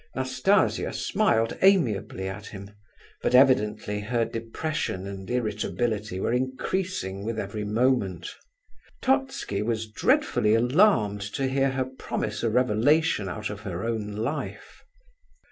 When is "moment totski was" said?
7.63-9.85